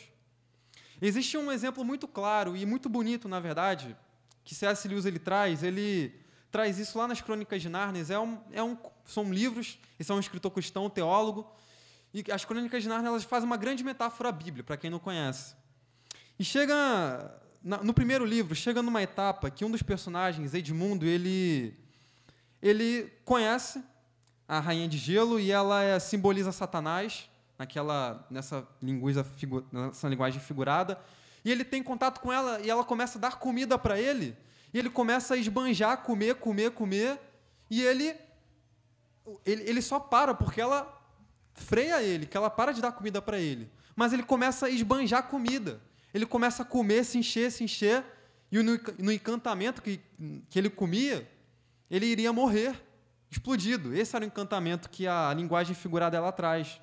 [1.01, 3.97] Existe um exemplo muito claro e muito bonito, na verdade,
[4.45, 4.87] que C.S.
[4.87, 8.77] Lewis ele traz, ele traz isso lá nas Crônicas de Nárnia, é um, é um,
[9.05, 11.51] são livros, esse é um escritor cristão, teólogo,
[12.13, 14.99] e as Crônicas de Nárnia elas fazem uma grande metáfora à Bíblia, para quem não
[14.99, 15.55] conhece.
[16.39, 21.79] E chega no primeiro livro, chega numa etapa que um dos personagens, Edmundo, ele
[22.63, 23.83] ele conhece
[24.47, 29.25] a rainha de gelo e ela é, simboliza Satanás naquela nessa linguagem,
[29.73, 30.99] nessa linguagem figurada.
[31.45, 34.37] E ele tem contato com ela e ela começa a dar comida para ele.
[34.73, 37.19] E ele começa a esbanjar, comer, comer, comer.
[37.71, 38.15] E ele,
[39.45, 41.01] ele, ele só para porque ela
[41.55, 43.71] freia ele, que ela para de dar comida para ele.
[43.95, 45.81] Mas ele começa a esbanjar comida.
[46.13, 48.05] Ele começa a comer, se encher, se encher,
[48.51, 50.01] e no, no encantamento que,
[50.49, 51.29] que ele comia,
[51.91, 52.81] ele iria morrer,
[53.31, 53.95] explodido.
[53.95, 56.81] Esse era o encantamento que a linguagem figurada ela traz.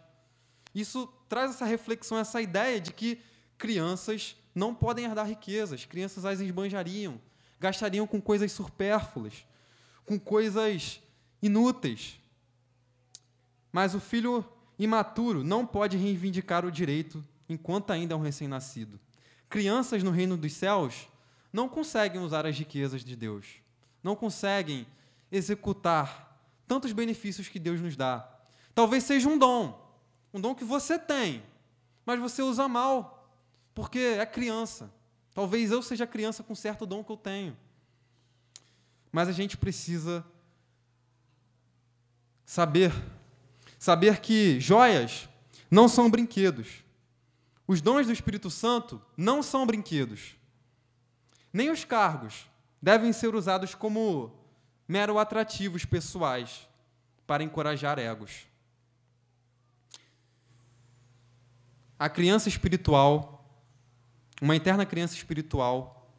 [0.74, 3.20] Isso traz essa reflexão, essa ideia de que
[3.58, 7.20] crianças não podem herdar riquezas, crianças as esbanjariam,
[7.60, 9.46] gastariam com coisas supérfluas,
[10.06, 11.02] com coisas
[11.42, 12.20] inúteis.
[13.72, 14.46] Mas o filho
[14.80, 19.00] imaturo não pode reivindicar o direito enquanto ainda é um recém-nascido.
[19.50, 21.08] Crianças no reino dos céus
[21.52, 23.46] não conseguem usar as riquezas de Deus,
[24.04, 24.88] não conseguem
[25.32, 28.30] executar tantos benefícios que Deus nos dá.
[28.74, 29.80] Talvez seja um dom,
[30.34, 31.44] um dom que você tem,
[32.06, 33.32] mas você usa mal,
[33.74, 34.94] porque é criança.
[35.34, 37.56] Talvez eu seja criança com certo dom que eu tenho.
[39.12, 40.26] Mas a gente precisa
[42.46, 42.92] saber,
[43.78, 45.28] saber que joias
[45.70, 46.84] não são brinquedos.
[47.68, 50.36] Os dons do Espírito Santo não são brinquedos.
[51.52, 52.48] Nem os cargos
[52.82, 54.34] devem ser usados como
[54.88, 56.68] mero atrativos pessoais
[57.26, 58.48] para encorajar egos.
[62.00, 63.46] A criança espiritual,
[64.42, 66.12] uma interna criança espiritual,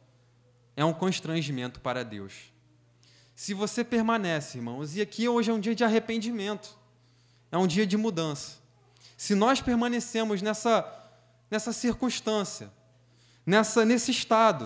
[0.75, 2.53] é um constrangimento para Deus.
[3.35, 6.77] Se você permanece, irmãos, e aqui hoje é um dia de arrependimento,
[7.51, 8.57] é um dia de mudança.
[9.15, 10.99] Se nós permanecemos nessa
[11.49, 12.71] nessa circunstância,
[13.45, 14.65] nessa, nesse estado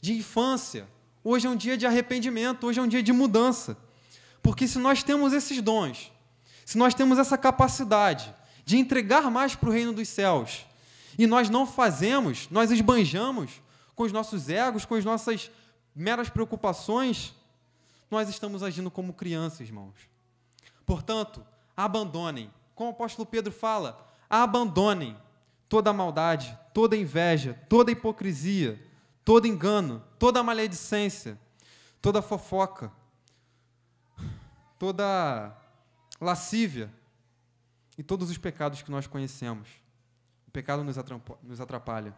[0.00, 0.86] de infância.
[1.24, 3.76] Hoje é um dia de arrependimento, hoje é um dia de mudança.
[4.42, 6.12] Porque se nós temos esses dons,
[6.64, 10.66] se nós temos essa capacidade de entregar mais para o reino dos céus,
[11.18, 13.60] e nós não fazemos, nós esbanjamos
[13.94, 15.50] com os nossos egos, com as nossas
[15.94, 17.34] meras preocupações,
[18.10, 19.94] nós estamos agindo como crianças, irmãos.
[20.84, 21.44] Portanto,
[21.76, 22.50] abandonem.
[22.74, 25.16] Como o apóstolo Pedro fala, abandonem
[25.68, 28.80] toda maldade, toda inveja, toda hipocrisia,
[29.24, 31.36] todo engano, toda maledicência,
[32.00, 32.92] toda fofoca,
[34.78, 35.52] toda
[36.20, 36.88] lascívia
[37.98, 39.68] e todos os pecados que nós conhecemos.
[40.46, 42.14] O pecado nos atrapalha.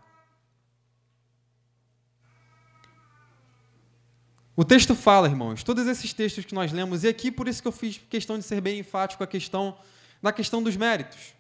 [4.55, 7.69] O texto fala, irmãos, todos esses textos que nós lemos, e aqui por isso que
[7.69, 9.79] eu fiz questão de ser bem enfático a questão
[10.21, 11.33] na questão dos méritos.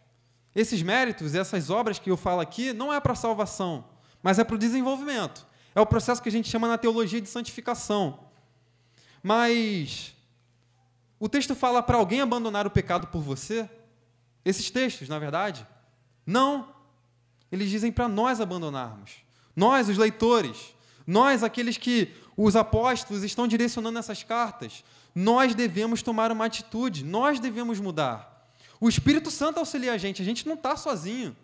[0.54, 3.84] Esses méritos, essas obras que eu falo aqui, não é para salvação,
[4.22, 5.52] mas é para o desenvolvimento.
[5.74, 8.20] É o processo que a gente chama na teologia de santificação.
[9.22, 10.14] Mas
[11.18, 13.68] o texto fala para alguém abandonar o pecado por você?
[14.44, 15.66] Esses textos, na verdade?
[16.26, 16.74] Não.
[17.50, 19.12] Eles dizem para nós abandonarmos.
[19.56, 20.74] Nós, os leitores,
[21.06, 27.38] nós, aqueles que os apóstolos estão direcionando essas cartas, nós devemos tomar uma atitude, nós
[27.38, 28.48] devemos mudar.
[28.80, 31.30] O Espírito Santo auxilia a gente, a gente não está sozinho.
[31.30, 31.36] O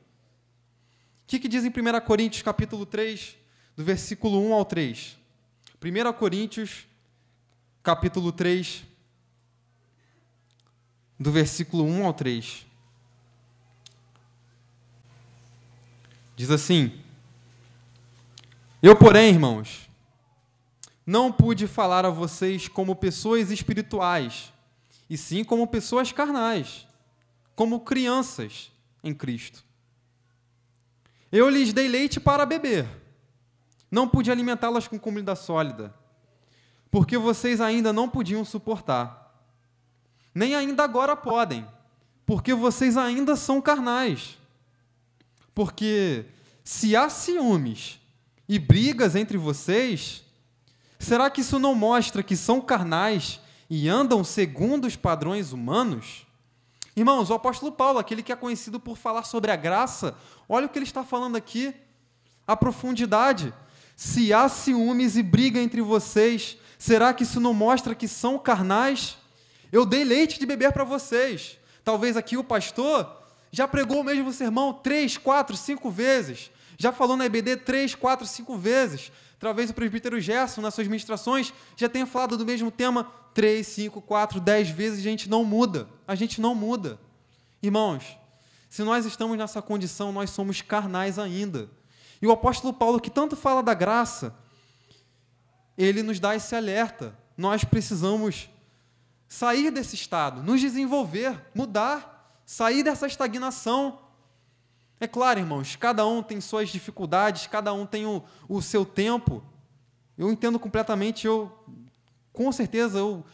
[1.26, 3.36] que, que diz em 1 Coríntios capítulo 3,
[3.76, 5.18] do versículo 1 ao 3?
[5.82, 6.86] 1 Coríntios
[7.82, 8.84] capítulo 3,
[11.18, 12.66] do versículo 1 ao 3.
[16.36, 17.00] Diz assim:
[18.82, 19.88] Eu, porém, irmãos,
[21.06, 24.52] não pude falar a vocês como pessoas espirituais,
[25.08, 26.86] e sim como pessoas carnais,
[27.54, 28.70] como crianças
[29.02, 29.64] em Cristo.
[31.32, 32.86] Eu lhes dei leite para beber,
[33.90, 35.94] não pude alimentá-las com comida sólida,
[36.90, 39.44] porque vocês ainda não podiam suportar,
[40.34, 41.66] nem ainda agora podem,
[42.24, 44.38] porque vocês ainda são carnais.
[45.54, 46.26] Porque
[46.62, 48.00] se há ciúmes
[48.48, 50.24] e brigas entre vocês,
[51.00, 56.26] Será que isso não mostra que são carnais e andam segundo os padrões humanos?
[56.94, 60.14] Irmãos, o apóstolo Paulo, aquele que é conhecido por falar sobre a graça,
[60.46, 61.74] olha o que ele está falando aqui,
[62.46, 63.54] a profundidade.
[64.02, 69.18] Se há ciúmes e briga entre vocês, será que isso não mostra que são carnais?
[69.70, 71.58] Eu dei leite de beber para vocês.
[71.84, 73.06] Talvez aqui o pastor
[73.52, 76.50] já pregou o mesmo sermão três, quatro, cinco vezes.
[76.78, 79.12] Já falou na EBD três, quatro, cinco vezes.
[79.38, 84.00] Talvez o presbítero Gerson, nas suas ministrações, já tenha falado do mesmo tema três, cinco,
[84.00, 85.86] quatro, dez vezes a gente não muda.
[86.08, 86.98] A gente não muda.
[87.62, 88.16] Irmãos,
[88.70, 91.68] se nós estamos nessa condição, nós somos carnais ainda.
[92.20, 94.34] E o apóstolo Paulo, que tanto fala da graça,
[95.76, 97.16] ele nos dá esse alerta.
[97.36, 98.50] Nós precisamos
[99.26, 104.00] sair desse estado, nos desenvolver, mudar, sair dessa estagnação.
[104.98, 109.42] É claro, irmãos, cada um tem suas dificuldades, cada um tem o, o seu tempo.
[110.18, 111.50] Eu entendo completamente, eu
[112.32, 113.24] com certeza eu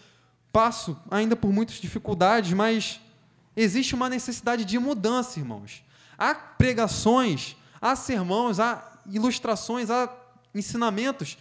[0.53, 3.01] passo ainda por muitas dificuldades, mas
[3.57, 5.83] existe uma necessidade de mudança, irmãos.
[6.17, 7.57] Há pregações,
[7.91, 10.13] há sermões, há ilustrações, há
[10.55, 11.39] ensinamentos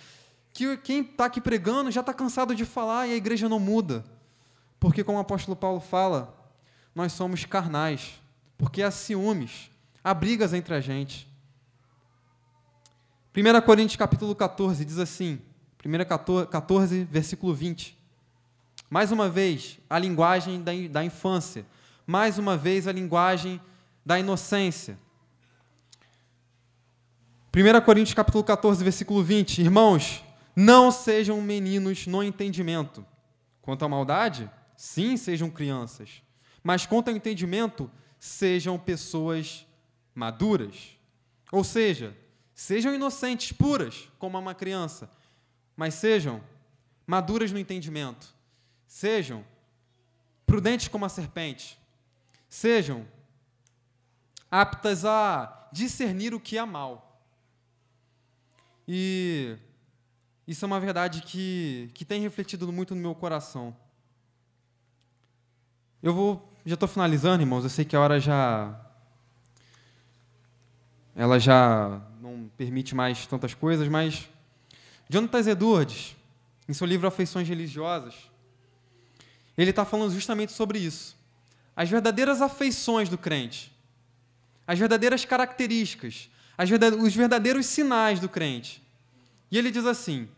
[0.54, 4.06] que quem está aqui pregando já está cansado de falar e a igreja não muda.
[4.80, 6.34] Porque, como o apóstolo Paulo fala,
[6.94, 8.22] nós somos carnais,
[8.58, 9.70] porque há ciúmes,
[10.04, 11.28] há brigas entre a gente.
[13.36, 15.42] 1 Coríntios capítulo 14 diz assim,
[15.86, 17.98] 1 14, versículo 20.
[18.90, 21.66] Mais uma vez, a linguagem da, da infância.
[22.08, 23.60] Mais uma vez, a linguagem
[24.06, 24.98] da inocência.
[27.56, 29.60] 1 Coríntios capítulo 14, versículo 20.
[29.60, 30.22] Irmãos,
[30.54, 33.06] não sejam meninos no entendimento.
[33.62, 36.22] Quanto à maldade, sim, sejam crianças.
[36.62, 37.90] Mas quanto ao entendimento,
[38.20, 39.66] sejam pessoas
[40.14, 40.98] maduras.
[41.50, 42.14] Ou seja,
[42.54, 45.10] sejam inocentes, puras, como uma criança,
[45.78, 46.44] mas sejam
[47.08, 48.36] maduras no entendimento.
[48.86, 49.46] Sejam
[50.46, 51.80] prudentes como a serpente.
[52.50, 53.08] Sejam
[54.52, 57.15] aptas a discernir o que é mal.
[58.88, 59.56] E
[60.48, 63.76] isso é uma verdade que, que tem refletido muito no meu coração.
[66.04, 67.64] Eu vou, já estou finalizando, irmãos.
[67.64, 68.80] Eu sei que a hora já
[71.16, 74.28] ela já não permite mais tantas coisas, mas
[75.10, 76.16] Jonathan Edwards,
[76.68, 78.30] em seu livro Afeições Religiosas,
[79.58, 81.16] ele está falando justamente sobre isso.
[81.76, 83.72] As verdadeiras afeições do crente,
[84.68, 86.30] as verdadeiras características,
[86.64, 88.82] verdade os verdadeiros sinais do crente.
[89.52, 90.30] E ele diz assim: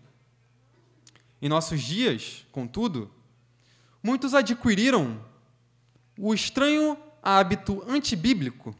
[1.41, 3.11] Em nossos dias, contudo,
[4.01, 5.23] muitos adquiriram
[6.17, 8.75] o estranho hábito antibíblico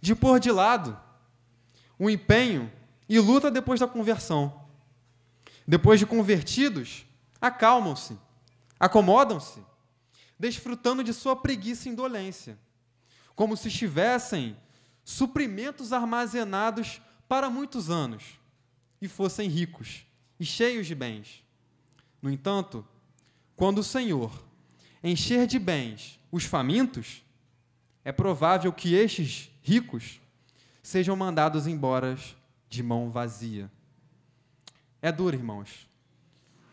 [0.00, 0.98] de pôr de lado
[1.98, 2.72] o empenho
[3.06, 4.64] e luta depois da conversão.
[5.66, 7.04] Depois de convertidos,
[7.38, 8.18] acalmam-se,
[8.78, 9.62] acomodam-se,
[10.38, 12.58] desfrutando de sua preguiça e indolência,
[13.36, 14.56] como se estivessem
[15.04, 18.38] suprimentos armazenados para muitos anos
[19.00, 20.04] e fossem ricos
[20.38, 21.44] e cheios de bens.
[22.20, 22.86] No entanto,
[23.56, 24.32] quando o Senhor
[25.02, 27.22] encher de bens os famintos,
[28.04, 30.20] é provável que estes ricos
[30.82, 32.16] sejam mandados embora
[32.68, 33.70] de mão vazia.
[35.02, 35.88] É duro, irmãos.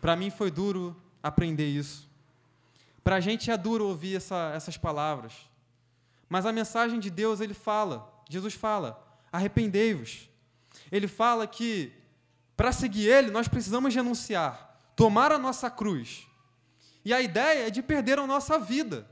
[0.02, 2.08] Para mim foi duro aprender isso.
[3.04, 5.34] Para a gente é duro ouvir essa, essas palavras.
[6.30, 10.30] Mas a mensagem de Deus, ele fala, Jesus fala, arrependei-vos.
[10.92, 11.94] Ele fala que
[12.56, 16.28] para seguir ele, nós precisamos renunciar, tomar a nossa cruz.
[17.06, 19.08] E a ideia é de perder a nossa vida.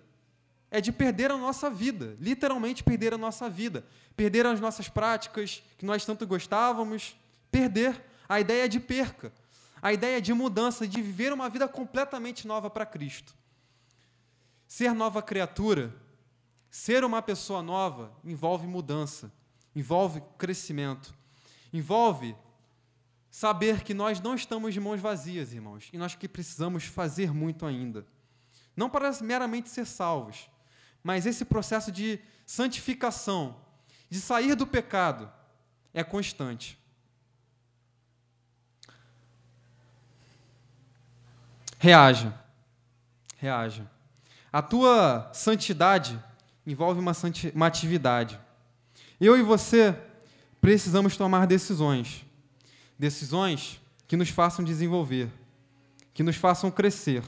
[0.71, 3.85] É de perder a nossa vida, literalmente perder a nossa vida,
[4.17, 7.15] perder as nossas práticas que nós tanto gostávamos,
[7.49, 8.03] perder.
[8.27, 9.31] A ideia é de perca.
[9.81, 13.33] A ideia é de mudança, de viver uma vida completamente nova para Cristo.
[14.67, 15.93] Ser nova criatura,
[16.75, 19.31] ser uma pessoa nova, envolve mudança,
[19.73, 21.15] envolve crescimento,
[21.71, 22.35] envolve
[23.31, 27.65] saber que nós não estamos de mãos vazias, irmãos, e nós que precisamos fazer muito
[27.65, 28.05] ainda.
[28.75, 30.49] Não para meramente ser salvos,
[31.01, 33.55] mas esse processo de santificação,
[34.09, 35.31] de sair do pecado,
[35.93, 36.77] é constante.
[41.79, 42.37] Reaja.
[43.37, 43.89] Reaja.
[44.51, 46.21] A tua santidade
[46.65, 47.13] envolve uma,
[47.53, 48.39] uma atividade.
[49.19, 49.95] Eu e você
[50.59, 52.25] precisamos tomar decisões.
[52.97, 55.29] Decisões que nos façam desenvolver,
[56.13, 57.23] que nos façam crescer,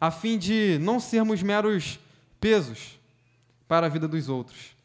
[0.00, 1.98] a fim de não sermos meros
[2.40, 2.98] pesos
[3.66, 4.76] para a vida dos outros.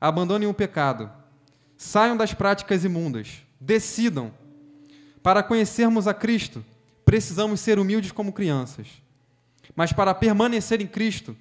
[0.00, 1.10] Abandonem o pecado,
[1.76, 4.32] saiam das práticas imundas, decidam.
[5.22, 6.64] Para conhecermos a Cristo,
[7.04, 8.86] precisamos ser humildes como crianças.
[9.74, 11.36] Mas para permanecer em Cristo,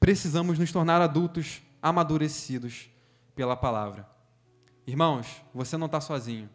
[0.00, 2.88] precisamos nos tornar adultos amadurecidos
[3.34, 4.08] pela palavra.
[4.86, 6.48] Irmãos, você não está sozinho.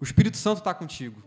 [0.00, 1.22] O Espírito Santo está contigo.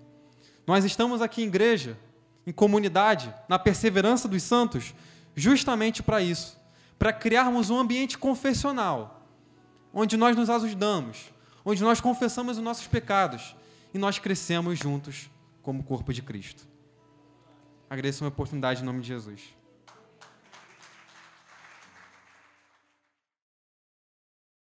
[0.66, 1.97] Nós estamos aqui em igreja,
[2.45, 4.93] em comunidade, na perseverança dos santos,
[5.36, 6.62] justamente para isso
[7.04, 9.28] para criarmos um ambiente confessional,
[9.93, 11.34] onde nós nos ajudamos,
[11.66, 13.58] onde nós confessamos os nossos pecados
[13.93, 15.30] e nós crescemos juntos
[15.62, 16.66] como corpo de Cristo.
[17.89, 19.41] Agradeço a oportunidade em nome de Jesus.